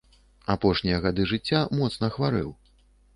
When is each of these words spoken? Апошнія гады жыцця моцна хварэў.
Апошнія 0.53 1.01
гады 1.03 1.25
жыцця 1.31 1.59
моцна 1.81 2.09
хварэў. 2.17 2.49